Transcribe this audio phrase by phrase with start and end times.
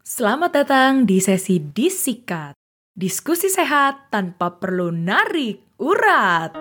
[0.00, 2.56] Selamat datang di sesi Disikat.
[2.96, 6.56] Diskusi sehat tanpa perlu narik urat.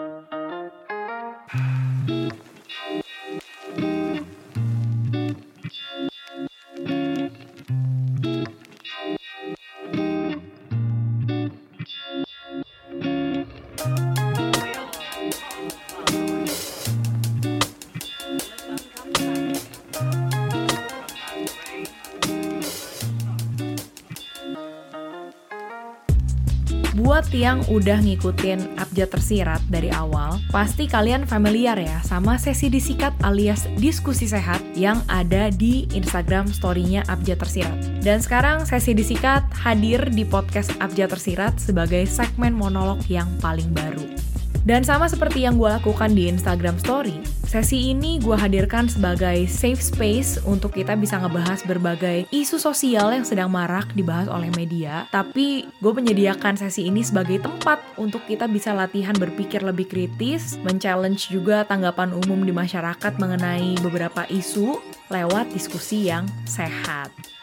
[26.98, 33.14] Buat yang udah ngikutin Abjad Tersirat dari awal, pasti kalian familiar ya sama sesi disikat
[33.22, 38.02] alias diskusi sehat yang ada di Instagram story-nya Abjad Tersirat.
[38.02, 44.29] Dan sekarang sesi disikat hadir di podcast Abjad Tersirat sebagai segmen monolog yang paling baru.
[44.70, 49.82] Dan sama seperti yang gue lakukan di Instagram Story, sesi ini gue hadirkan sebagai safe
[49.82, 55.10] space untuk kita bisa ngebahas berbagai isu sosial yang sedang marak dibahas oleh media.
[55.10, 61.34] Tapi gue menyediakan sesi ini sebagai tempat untuk kita bisa latihan berpikir lebih kritis, men-challenge
[61.34, 64.78] juga tanggapan umum di masyarakat mengenai beberapa isu
[65.10, 67.39] lewat diskusi yang sehat.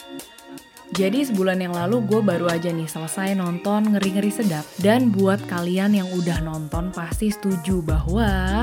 [0.94, 4.62] Jadi sebulan yang lalu gue baru aja nih selesai nonton Ngeri-Ngeri Sedap.
[4.78, 8.62] Dan buat kalian yang udah nonton pasti setuju bahwa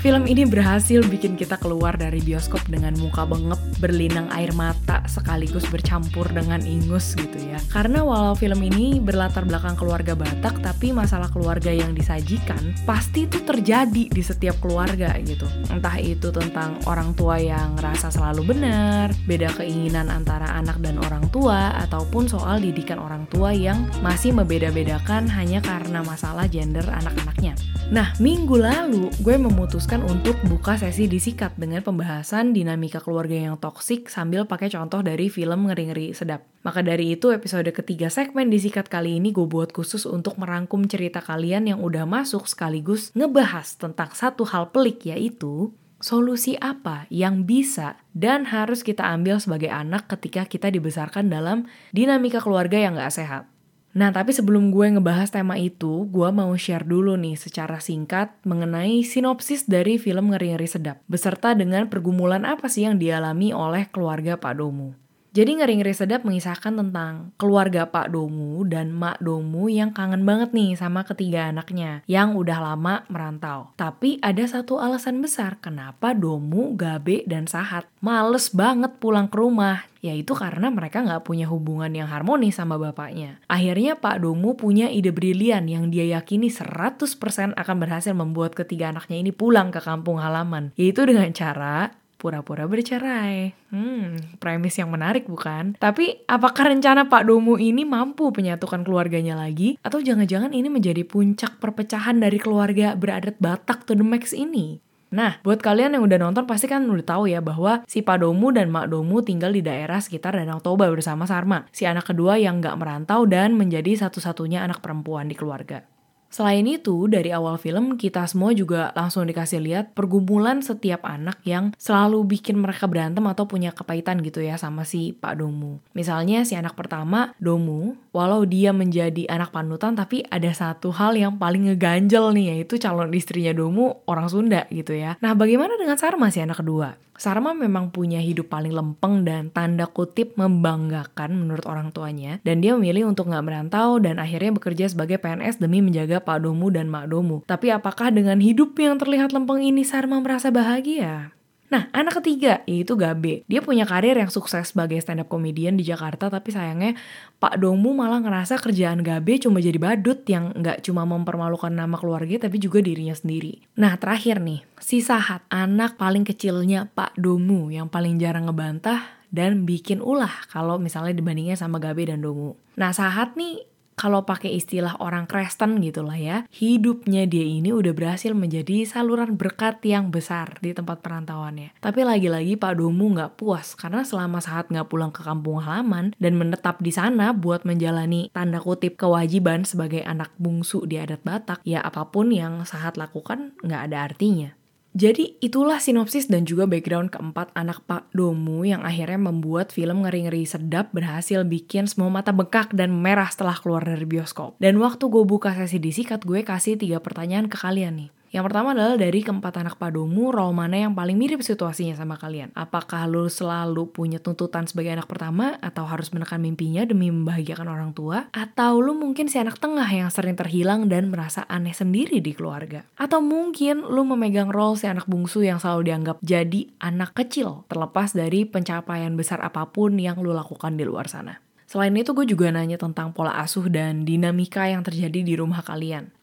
[0.00, 5.68] Film ini berhasil bikin kita keluar dari bioskop dengan muka bengep, berlinang air mata, sekaligus
[5.68, 7.60] bercampur dengan ingus gitu ya.
[7.68, 13.44] Karena walau film ini berlatar belakang keluarga Batak, tapi masalah keluarga yang disajikan pasti itu
[13.44, 15.44] terjadi di setiap keluarga gitu.
[15.68, 21.28] Entah itu tentang orang tua yang rasa selalu benar, beda keinginan antara anak dan orang
[21.28, 27.52] tua, ataupun soal didikan orang tua yang masih membeda-bedakan hanya karena masalah gender anak-anaknya.
[27.92, 34.06] Nah, minggu lalu gue memutuskan untuk buka sesi disikat dengan pembahasan dinamika keluarga yang toksik
[34.06, 36.46] sambil pakai contoh dari film Ngeri-Ngeri Sedap.
[36.62, 41.18] Maka dari itu episode ketiga segmen disikat kali ini gue buat khusus untuk merangkum cerita
[41.18, 47.98] kalian yang udah masuk sekaligus ngebahas tentang satu hal pelik yaitu solusi apa yang bisa
[48.14, 53.50] dan harus kita ambil sebagai anak ketika kita dibesarkan dalam dinamika keluarga yang gak sehat.
[53.90, 59.02] Nah, tapi sebelum gue ngebahas tema itu, gue mau share dulu nih secara singkat mengenai
[59.02, 64.62] sinopsis dari film Ngeri-Ngeri Sedap, beserta dengan pergumulan apa sih yang dialami oleh keluarga Pak
[64.62, 64.94] Domu.
[65.30, 70.74] Jadi ngeri-ngeri sedap mengisahkan tentang keluarga Pak Domu dan Mak Domu yang kangen banget nih
[70.74, 73.70] sama ketiga anaknya yang udah lama merantau.
[73.78, 79.86] Tapi ada satu alasan besar kenapa Domu, Gabe, dan Sahat males banget pulang ke rumah
[80.00, 83.36] yaitu karena mereka nggak punya hubungan yang harmonis sama bapaknya.
[83.46, 87.04] Akhirnya Pak Domu punya ide brilian yang dia yakini 100%
[87.52, 93.56] akan berhasil membuat ketiga anaknya ini pulang ke kampung halaman, yaitu dengan cara pura-pura bercerai.
[93.72, 95.80] Hmm, premis yang menarik bukan?
[95.80, 99.80] Tapi apakah rencana Pak Domu ini mampu menyatukan keluarganya lagi?
[99.80, 104.84] Atau jangan-jangan ini menjadi puncak perpecahan dari keluarga beradat Batak to the max ini?
[105.10, 108.54] Nah, buat kalian yang udah nonton pasti kan udah tahu ya bahwa si Pak Domu
[108.54, 112.62] dan Mak Domu tinggal di daerah sekitar Danau Toba bersama Sarma, si anak kedua yang
[112.62, 115.82] nggak merantau dan menjadi satu-satunya anak perempuan di keluarga.
[116.30, 121.74] Selain itu, dari awal film kita semua juga langsung dikasih lihat pergumulan setiap anak yang
[121.74, 125.82] selalu bikin mereka berantem atau punya kepahitan gitu ya sama si Pak Domu.
[125.90, 131.38] Misalnya si anak pertama, Domu, walau dia menjadi anak panutan tapi ada satu hal yang
[131.38, 135.18] paling ngeganjel nih yaitu calon istrinya Domu orang Sunda gitu ya.
[135.22, 136.98] Nah, bagaimana dengan Sarma si anak kedua?
[137.20, 142.40] Sarma memang punya hidup paling lempeng dan tanda kutip membanggakan menurut orang tuanya.
[142.40, 146.72] Dan dia memilih untuk nggak merantau dan akhirnya bekerja sebagai PNS demi menjaga Pak Domu
[146.72, 147.44] dan Mak Domu.
[147.44, 151.36] Tapi apakah dengan hidup yang terlihat lempeng ini Sarma merasa bahagia?
[151.70, 153.46] Nah, anak ketiga yaitu Gabe.
[153.46, 156.98] Dia punya karir yang sukses sebagai stand up comedian di Jakarta, tapi sayangnya
[157.38, 162.50] Pak Domu malah ngerasa kerjaan Gabe cuma jadi badut yang nggak cuma mempermalukan nama keluarga
[162.50, 163.62] tapi juga dirinya sendiri.
[163.78, 169.62] Nah, terakhir nih, si Sahat, anak paling kecilnya Pak Domu yang paling jarang ngebantah dan
[169.62, 172.58] bikin ulah kalau misalnya dibandingnya sama Gabe dan Domu.
[172.74, 173.69] Nah, Sahat nih
[174.00, 179.36] kalau pakai istilah orang Kristen gitu lah ya, hidupnya dia ini udah berhasil menjadi saluran
[179.36, 181.76] berkat yang besar di tempat perantauannya.
[181.84, 186.40] Tapi lagi-lagi Pak Domu nggak puas karena selama saat nggak pulang ke kampung halaman dan
[186.40, 191.84] menetap di sana buat menjalani tanda kutip kewajiban sebagai anak bungsu di adat Batak, ya
[191.84, 194.59] apa pun yang saat lakukan nggak ada artinya.
[194.90, 200.42] Jadi itulah sinopsis dan juga background keempat anak Pak Domu yang akhirnya membuat film ngeri-ngeri
[200.42, 204.58] sedap berhasil bikin semua mata bekak dan merah setelah keluar dari bioskop.
[204.58, 208.10] Dan waktu gue buka sesi disikat gue kasih tiga pertanyaan ke kalian nih.
[208.30, 212.54] Yang pertama adalah dari keempat anak padomu, role mana yang paling mirip situasinya sama kalian?
[212.54, 217.90] Apakah lo selalu punya tuntutan sebagai anak pertama atau harus menekan mimpinya demi membahagiakan orang
[217.90, 218.30] tua?
[218.30, 222.86] Atau lo mungkin si anak tengah yang sering terhilang dan merasa aneh sendiri di keluarga?
[222.94, 228.14] Atau mungkin lo memegang role si anak bungsu yang selalu dianggap jadi anak kecil, terlepas
[228.14, 231.42] dari pencapaian besar apa pun yang lo lakukan di luar sana?
[231.66, 236.14] Selain itu gue juga nanya tentang pola asuh dan dinamika yang terjadi di rumah kalian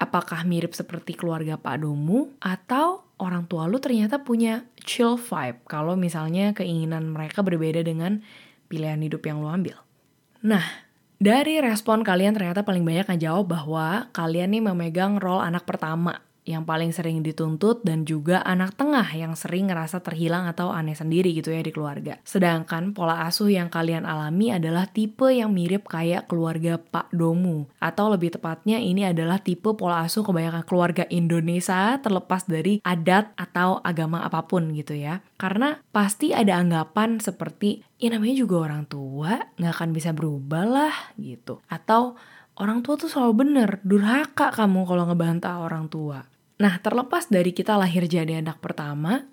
[0.00, 5.94] apakah mirip seperti keluarga Pak Domu atau orang tua lu ternyata punya chill vibe kalau
[5.94, 8.24] misalnya keinginan mereka berbeda dengan
[8.66, 9.76] pilihan hidup yang lu ambil.
[10.42, 10.64] Nah,
[11.22, 16.66] dari respon kalian ternyata paling banyak ngejawab bahwa kalian nih memegang role anak pertama yang
[16.66, 21.54] paling sering dituntut dan juga anak tengah yang sering ngerasa terhilang atau aneh sendiri gitu
[21.54, 22.18] ya di keluarga.
[22.26, 28.10] Sedangkan pola asuh yang kalian alami adalah tipe yang mirip kayak keluarga Pak Domu atau
[28.10, 34.26] lebih tepatnya ini adalah tipe pola asuh kebanyakan keluarga Indonesia terlepas dari adat atau agama
[34.26, 35.22] apa pun gitu ya.
[35.38, 40.94] Karena pasti ada anggapan seperti ya namanya juga orang tua nggak akan bisa berubah lah
[41.14, 41.62] gitu.
[41.70, 42.18] Atau
[42.58, 46.31] orang tua tuh selalu bener, durhaka kamu kalau ngebantah orang tua.
[46.62, 49.26] Nah, terlepas dari kita lahir jadi anak pertama,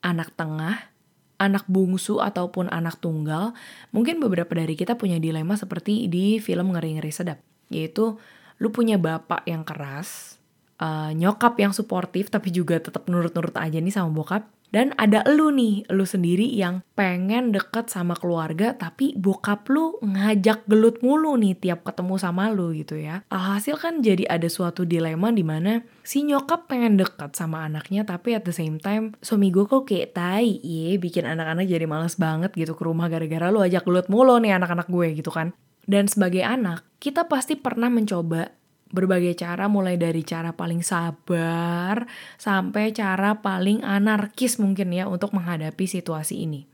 [0.00, 0.88] anak tengah,
[1.36, 3.52] anak bungsu ataupun anak tunggal,
[3.92, 7.44] mungkin beberapa dari kita punya dilema seperti di film Ngeri-Ngeri Sedap.
[7.68, 8.16] Yaitu,
[8.56, 10.40] lu punya bapak yang keras,
[10.80, 15.54] uh, nyokap yang suportif tapi juga tetap nurut-nurut aja nih sama bokap, dan ada lu
[15.54, 21.54] nih, lu sendiri yang pengen deket sama keluarga tapi bokap lu ngajak gelut mulu nih
[21.54, 23.22] tiap ketemu sama lu gitu ya.
[23.30, 28.34] Alhasil kan jadi ada suatu dilema di mana si nyokap pengen deket sama anaknya tapi
[28.34, 32.50] at the same time suami gue kok kayak tai iya bikin anak-anak jadi males banget
[32.58, 35.54] gitu ke rumah gara-gara lu ajak gelut mulu nih anak-anak gue gitu kan.
[35.84, 38.48] Dan sebagai anak, kita pasti pernah mencoba
[38.94, 42.06] berbagai cara mulai dari cara paling sabar
[42.38, 46.70] sampai cara paling anarkis mungkin ya untuk menghadapi situasi ini.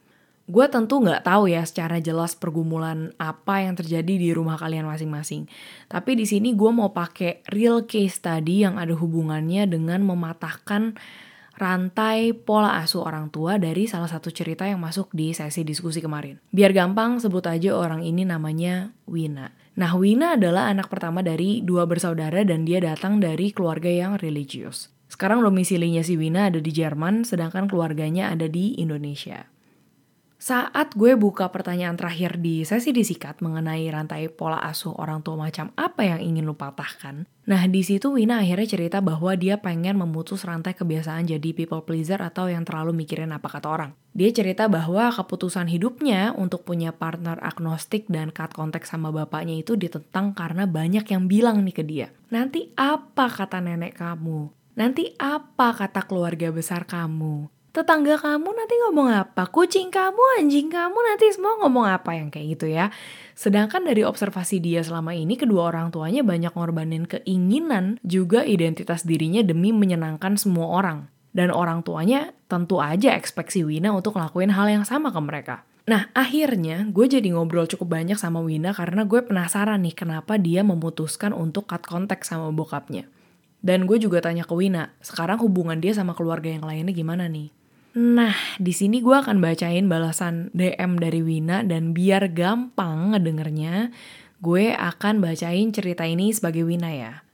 [0.51, 5.47] Gue tentu nggak tahu ya secara jelas pergumulan apa yang terjadi di rumah kalian masing-masing.
[5.87, 10.99] Tapi di sini gue mau pakai real case tadi yang ada hubungannya dengan mematahkan
[11.55, 16.43] rantai pola asuh orang tua dari salah satu cerita yang masuk di sesi diskusi kemarin.
[16.51, 19.60] Biar gampang sebut aja orang ini namanya Wina.
[19.81, 24.93] Nah, Wina adalah anak pertama dari dua bersaudara dan dia datang dari keluarga yang religius.
[25.09, 29.49] Sekarang domisilinya si Wina ada di Jerman, sedangkan keluarganya ada di Indonesia.
[30.41, 35.69] Saat gue buka pertanyaan terakhir di sesi disikat mengenai rantai pola asuh orang tua macam
[35.77, 40.49] apa yang ingin lu patahkan, nah di situ Wina akhirnya cerita bahwa dia pengen memutus
[40.49, 43.93] rantai kebiasaan jadi people pleaser atau yang terlalu mikirin apa kata orang.
[44.17, 49.77] Dia cerita bahwa keputusan hidupnya untuk punya partner agnostik dan cut kontak sama bapaknya itu
[49.77, 52.09] ditentang karena banyak yang bilang nih ke dia.
[52.33, 54.49] Nanti apa kata nenek kamu?
[54.81, 57.60] Nanti apa kata keluarga besar kamu?
[57.71, 62.59] Tetangga kamu nanti ngomong apa, kucing kamu, anjing kamu nanti semua ngomong apa yang kayak
[62.59, 62.91] gitu ya.
[63.39, 69.41] Sedangkan dari observasi dia selama ini kedua orang tuanya banyak ngorbanin keinginan juga identitas dirinya
[69.47, 71.07] demi menyenangkan semua orang.
[71.31, 75.63] Dan orang tuanya tentu aja ekspeksi Wina untuk ngelakuin hal yang sama ke mereka.
[75.87, 80.67] Nah akhirnya gue jadi ngobrol cukup banyak sama Wina karena gue penasaran nih kenapa dia
[80.67, 83.07] memutuskan untuk cut kontak sama bokapnya.
[83.61, 87.60] Dan gue juga tanya ke Wina, sekarang hubungan dia sama keluarga yang lainnya gimana nih?
[87.91, 93.91] Nah, di sini gue akan bacain balasan DM dari Wina dan biar gampang ngedengernya,
[94.39, 97.27] gue akan bacain cerita ini sebagai Wina ya.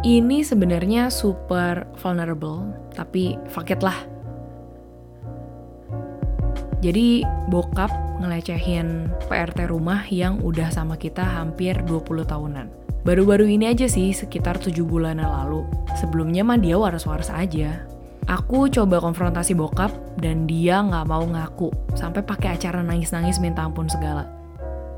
[0.00, 4.00] Ini sebenarnya super vulnerable, tapi fuck it lah.
[6.80, 7.20] Jadi
[7.52, 12.66] bokap ngelecehin PRT rumah yang udah sama kita hampir 20 tahunan.
[13.00, 15.64] Baru-baru ini aja sih, sekitar 7 bulan lalu.
[15.96, 17.88] Sebelumnya mah dia waras-waras aja.
[18.28, 23.88] Aku coba konfrontasi bokap dan dia nggak mau ngaku, sampai pakai acara nangis-nangis minta ampun
[23.88, 24.28] segala.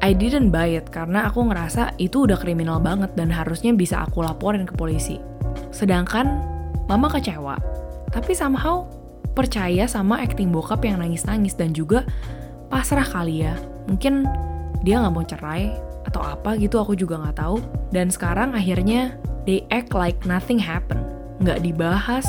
[0.02, 4.26] I didn't buy it karena aku ngerasa itu udah kriminal banget dan harusnya bisa aku
[4.26, 5.22] laporin ke polisi.
[5.70, 6.42] Sedangkan
[6.90, 7.54] mama kecewa,
[8.10, 8.82] tapi somehow
[9.32, 12.02] percaya sama acting bokap yang nangis-nangis dan juga
[12.72, 13.52] pasrah kali ya.
[13.84, 14.24] Mungkin
[14.80, 15.68] dia nggak mau cerai
[16.08, 17.60] atau apa gitu aku juga nggak tahu.
[17.92, 20.96] Dan sekarang akhirnya they act like nothing happen.
[21.44, 22.24] Nggak dibahas,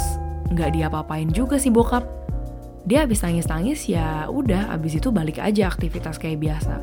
[0.52, 2.04] nggak diapa-apain juga sih bokap.
[2.84, 6.76] Dia habis nangis-nangis ya udah abis itu balik aja aktivitas kayak biasa.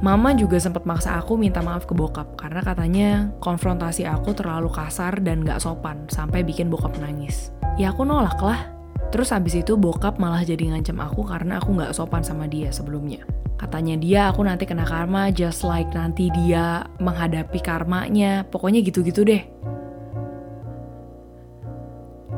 [0.00, 5.20] Mama juga sempat maksa aku minta maaf ke bokap karena katanya konfrontasi aku terlalu kasar
[5.20, 7.52] dan gak sopan sampai bikin bokap nangis.
[7.76, 8.79] Ya aku nolak lah.
[9.10, 13.26] Terus abis itu bokap malah jadi ngancam aku karena aku nggak sopan sama dia sebelumnya.
[13.58, 18.46] Katanya dia aku nanti kena karma just like nanti dia menghadapi karmanya.
[18.48, 19.42] Pokoknya gitu-gitu deh.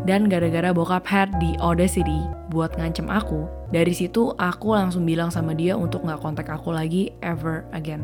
[0.03, 5.55] Dan gara-gara bokap head di Audacity buat ngancem aku, dari situ aku langsung bilang sama
[5.55, 8.03] dia untuk nggak kontak aku lagi ever again.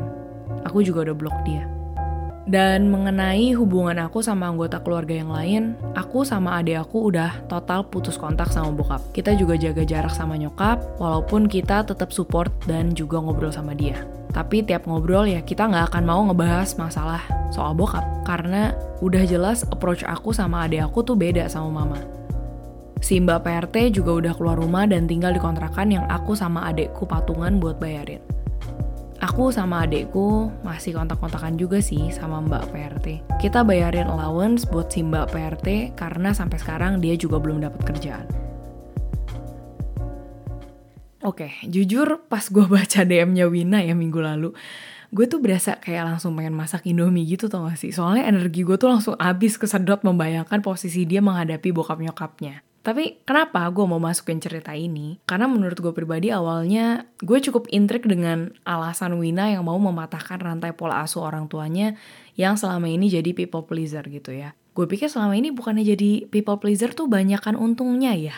[0.63, 1.67] Aku juga udah blok dia.
[2.49, 7.85] Dan mengenai hubungan aku sama anggota keluarga yang lain, aku sama adik aku udah total
[7.85, 9.05] putus kontak sama bokap.
[9.13, 14.01] Kita juga jaga jarak sama nyokap, walaupun kita tetap support dan juga ngobrol sama dia.
[14.33, 17.21] Tapi tiap ngobrol ya kita nggak akan mau ngebahas masalah
[17.53, 18.73] soal bokap, karena
[19.05, 22.01] udah jelas approach aku sama adik aku tuh beda sama mama.
[22.97, 27.05] Si Mbak PRT juga udah keluar rumah dan tinggal di kontrakan yang aku sama adekku
[27.05, 28.38] patungan buat bayarin.
[29.19, 33.07] Aku sama adekku masih kontak-kontakan juga sih sama Mbak PRT.
[33.43, 35.67] Kita bayarin allowance buat si Mbak PRT
[35.99, 38.23] karena sampai sekarang dia juga belum dapat kerjaan.
[41.19, 44.55] Oke, jujur pas gue baca DM-nya Wina ya minggu lalu,
[45.11, 47.91] gue tuh berasa kayak langsung pengen masak Indomie gitu tau gak sih?
[47.91, 52.63] Soalnya energi gue tuh langsung habis kesedot membayangkan posisi dia menghadapi bokap nyokapnya.
[52.79, 55.19] Tapi kenapa gue mau masukin cerita ini?
[55.27, 60.71] Karena menurut gue pribadi awalnya gue cukup intrik dengan alasan Wina yang mau mematahkan rantai
[60.71, 61.99] pola asuh orang tuanya
[62.39, 64.55] yang selama ini jadi people pleaser gitu ya.
[64.71, 68.35] Gue pikir selama ini bukannya jadi people pleaser tuh banyak kan untungnya ya.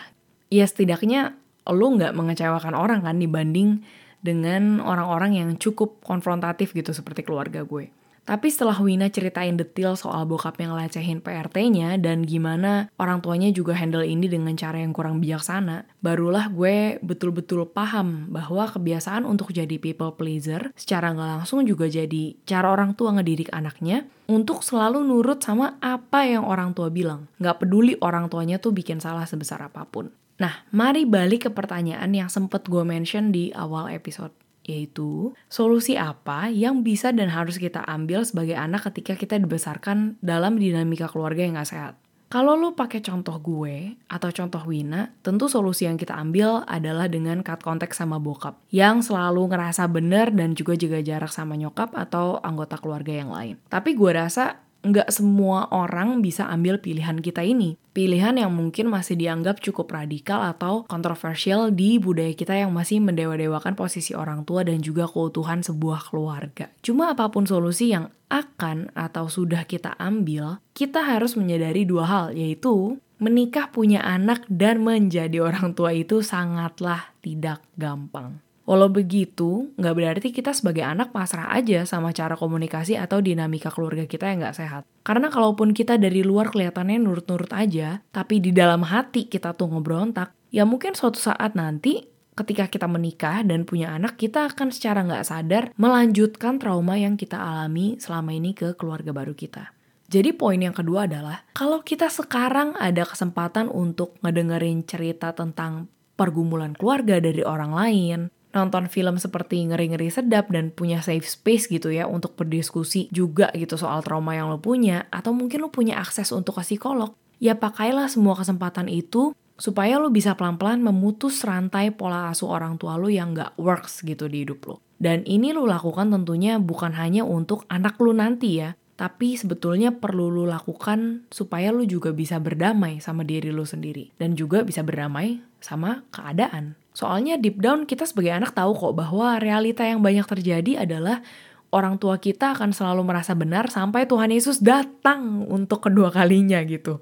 [0.50, 1.38] Ya setidaknya
[1.70, 3.86] lo nggak mengecewakan orang kan dibanding
[4.26, 7.94] dengan orang-orang yang cukup konfrontatif gitu seperti keluarga gue.
[8.22, 13.74] Tapi setelah Wina ceritain detail soal bokap yang lecehin PRT-nya dan gimana orang tuanya juga
[13.74, 19.74] handle ini dengan cara yang kurang bijaksana, barulah gue betul-betul paham bahwa kebiasaan untuk jadi
[19.82, 25.42] people pleaser secara nggak langsung juga jadi cara orang tua ngedidik anaknya untuk selalu nurut
[25.42, 27.26] sama apa yang orang tua bilang.
[27.42, 30.14] Nggak peduli orang tuanya tuh bikin salah sebesar apa pun.
[30.38, 34.34] Nah, mari balik ke pertanyaan yang sempet gue mention di awal episode
[34.66, 40.58] yaitu solusi apa yang bisa dan harus kita ambil sebagai anak ketika kita dibesarkan dalam
[40.58, 41.94] dinamika keluarga yang gak sehat.
[42.32, 47.44] Kalau lo pakai contoh gue atau contoh Wina, tentu solusi yang kita ambil adalah dengan
[47.44, 52.40] cut konteks sama bokap yang selalu ngerasa bener dan juga jaga jarak sama nyokap atau
[52.40, 53.60] anggota keluarga yang lain.
[53.68, 57.78] Tapi gue rasa nggak semua orang bisa ambil pilihan kita ini.
[57.94, 63.78] Pilihan yang mungkin masih dianggap cukup radikal atau kontroversial di budaya kita yang masih mendewa-dewakan
[63.78, 66.72] posisi orang tua dan juga keutuhan sebuah keluarga.
[66.82, 72.26] Cuma apa pun solusi yang akan atau sudah kita ambil, kita harus menyadari dua hal,
[72.32, 78.42] yaitu menikah punya anak dan menjadi orang tua itu sangatlah tidak gampang.
[78.62, 84.06] Walau begitu, nggak berarti kita sebagai anak pasrah aja sama cara komunikasi atau dinamika keluarga
[84.06, 84.82] kita yang nggak sehat.
[85.02, 90.30] Karena kalaupun kita dari luar kelihatannya nurut-nurut aja, tapi di dalam hati kita tuh ngebrontak,
[90.54, 92.06] ya mungkin suatu saat nanti
[92.38, 97.36] ketika kita menikah dan punya anak, kita akan secara nggak sadar melanjutkan trauma yang kita
[97.36, 99.74] alami selama ini ke keluarga baru kita.
[100.12, 105.88] Jadi poin yang kedua adalah, kalau kita sekarang ada kesempatan untuk ngedengerin cerita tentang
[106.20, 108.20] pergumulan keluarga dari orang lain,
[108.52, 113.80] nonton film seperti ngeri-ngeri sedap dan punya safe space gitu ya untuk berdiskusi juga gitu
[113.80, 118.06] soal trauma yang lo punya atau mungkin lo punya akses untuk ke psikolog ya pakailah
[118.06, 123.34] semua kesempatan itu supaya lo bisa pelan-pelan memutus rantai pola asuh orang tua lo yang
[123.34, 124.76] gak works gitu di hidup lo.
[125.02, 130.30] Dan ini lo lakukan tentunya bukan hanya untuk anak lo nanti ya, tapi sebetulnya perlu
[130.30, 135.42] lo lakukan supaya lo juga bisa berdamai sama diri lo sendiri dan juga bisa berdamai
[135.58, 136.78] sama keadaan.
[136.92, 141.24] Soalnya deep down kita sebagai anak tahu kok bahwa realita yang banyak terjadi adalah
[141.72, 147.00] orang tua kita akan selalu merasa benar sampai Tuhan Yesus datang untuk kedua kalinya gitu.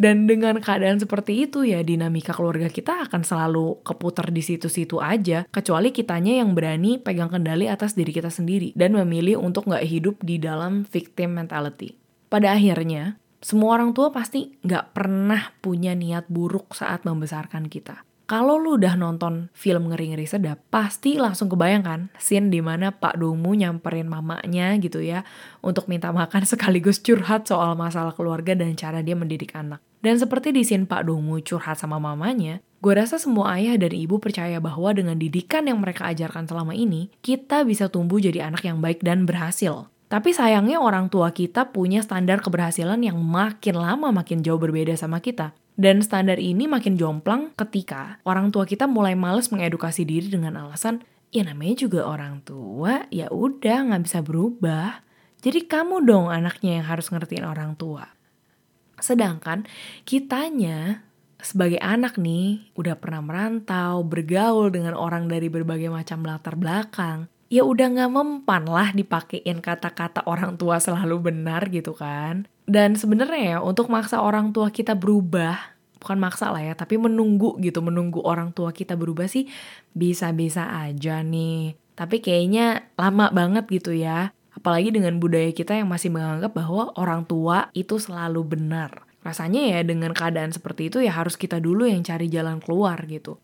[0.00, 5.44] Dan dengan keadaan seperti itu ya dinamika keluarga kita akan selalu keputar di situ-situ aja.
[5.52, 10.16] Kecuali kitanya yang berani pegang kendali atas diri kita sendiri dan memilih untuk nggak hidup
[10.24, 11.92] di dalam victim mentality.
[12.32, 18.58] Pada akhirnya, semua orang tua pasti nggak pernah punya niat buruk saat membesarkan kita kalau
[18.58, 24.10] lu udah nonton film ngeri-ngeri sedap, pasti langsung kebayangkan scene di mana Pak Domu nyamperin
[24.10, 25.22] mamanya gitu ya
[25.62, 29.78] untuk minta makan sekaligus curhat soal masalah keluarga dan cara dia mendidik anak.
[30.02, 34.18] Dan seperti di scene Pak Domu curhat sama mamanya, gue rasa semua ayah dan ibu
[34.18, 38.82] percaya bahwa dengan didikan yang mereka ajarkan selama ini, kita bisa tumbuh jadi anak yang
[38.82, 39.86] baik dan berhasil.
[40.06, 45.18] Tapi sayangnya orang tua kita punya standar keberhasilan yang makin lama makin jauh berbeda sama
[45.22, 45.54] kita.
[45.76, 51.04] Dan standar ini makin jomplang ketika orang tua kita mulai males mengedukasi diri dengan alasan,
[51.28, 55.04] ya namanya juga orang tua, ya udah nggak bisa berubah.
[55.44, 58.08] Jadi kamu dong anaknya yang harus ngertiin orang tua.
[58.96, 59.68] Sedangkan
[60.08, 61.04] kitanya
[61.36, 67.62] sebagai anak nih, udah pernah merantau, bergaul dengan orang dari berbagai macam latar belakang, ya
[67.62, 72.48] udah gak mempan lah dipakein kata-kata orang tua selalu benar gitu kan.
[72.66, 75.54] Dan sebenarnya ya untuk maksa orang tua kita berubah,
[76.02, 79.46] bukan maksa lah ya, tapi menunggu gitu, menunggu orang tua kita berubah sih
[79.94, 81.78] bisa-bisa aja nih.
[81.94, 84.34] Tapi kayaknya lama banget gitu ya.
[84.52, 89.06] Apalagi dengan budaya kita yang masih menganggap bahwa orang tua itu selalu benar.
[89.22, 93.38] Rasanya ya dengan keadaan seperti itu ya harus kita dulu yang cari jalan keluar gitu.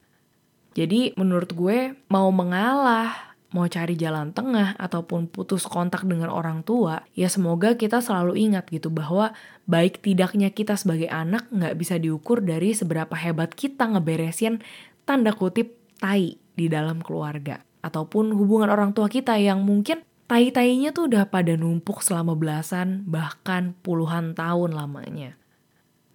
[0.73, 7.05] Jadi menurut gue mau mengalah, mau cari jalan tengah ataupun putus kontak dengan orang tua,
[7.13, 9.37] ya semoga kita selalu ingat gitu bahwa
[9.69, 14.65] baik tidaknya kita sebagai anak nggak bisa diukur dari seberapa hebat kita ngeberesin
[15.05, 17.63] tanda kutip tai di dalam keluarga.
[17.83, 23.77] Ataupun hubungan orang tua kita yang mungkin tai-tainya tuh udah pada numpuk selama belasan bahkan
[23.85, 25.37] puluhan tahun lamanya.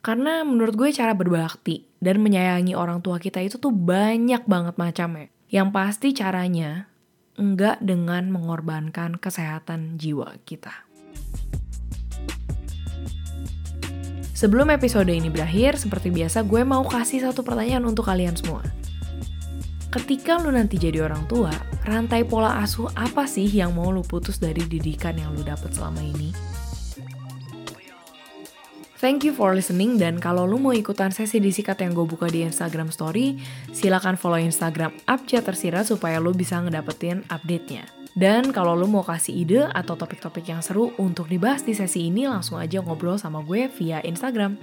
[0.01, 5.27] Karena menurut gue cara berbakti dan menyayangi orang tua kita itu tuh banyak banget macamnya.
[5.51, 6.87] Yang pasti caranya
[7.37, 10.73] enggak dengan mengorbankan kesehatan jiwa kita.
[14.37, 18.61] Sebelum episode ini berakhir, seperti biasa gue mau kasih satu pertanyaan untuk kalian semua.
[19.89, 21.49] Ketika lu nanti jadi orang tua,
[21.81, 26.05] rantai pola asuh apa sih yang mau lu putus dari didikan yang lu dapet selama
[26.05, 26.29] ini?
[28.97, 32.41] Thank you for listening dan kalau lu mau ikutan sesi disikat yang gue buka di
[32.41, 33.37] Instagram story,
[33.69, 37.85] silakan follow Instagram Abjad Tersirat supaya lu bisa ngedapetin update-nya.
[38.17, 42.25] Dan kalau lu mau kasih ide atau topik-topik yang seru untuk dibahas di sesi ini,
[42.25, 44.57] langsung aja ngobrol sama gue via Instagram.